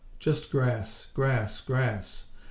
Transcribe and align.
_Just 0.19 0.49
grass, 0.51 1.05
grass, 1.13 1.61
grass! 1.61 2.25